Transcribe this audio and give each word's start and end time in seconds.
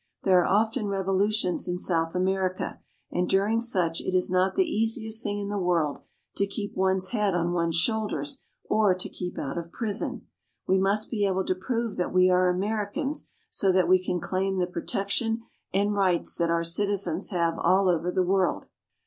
There 0.23 0.41
are 0.41 0.47
often 0.47 0.87
revolutions 0.87 1.67
in 1.67 1.77
South 1.77 2.15
America, 2.15 2.79
and 3.11 3.29
during 3.29 3.61
such 3.61 4.01
it 4.01 4.15
is 4.15 4.31
not 4.31 4.55
the 4.55 4.63
easiest 4.67 5.21
thing 5.21 5.37
in 5.37 5.49
the 5.49 5.59
world 5.59 5.99
to 6.37 6.47
keep 6.47 6.75
one's 6.75 7.09
head 7.09 7.35
on 7.35 7.53
one's 7.53 7.75
shoulders 7.75 8.43
or 8.67 8.95
to 8.95 9.09
keep 9.09 9.37
out 9.37 9.59
of 9.59 9.71
prison. 9.71 10.25
We 10.65 10.79
must 10.79 11.11
be 11.11 11.27
able 11.27 11.45
to 11.45 11.53
prove 11.53 11.97
that 11.97 12.11
we 12.11 12.31
are 12.31 12.49
Americans, 12.49 13.31
so 13.51 13.71
that 13.73 13.87
we 13.87 14.03
can 14.03 14.19
claim 14.19 14.57
the 14.57 14.65
protection 14.65 15.43
and 15.71 15.93
rights 15.93 16.33
that 16.37 16.49
our 16.49 16.63
citizens 16.63 17.29
have 17.29 17.59
all 17.59 17.87
over 17.87 18.09
the 18.09 18.23
world. 18.25 18.65